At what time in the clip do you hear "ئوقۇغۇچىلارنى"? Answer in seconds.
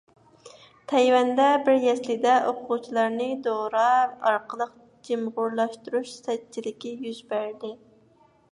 2.47-3.27